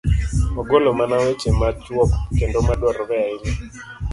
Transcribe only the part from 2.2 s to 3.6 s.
kendo ma dwarore ahinya?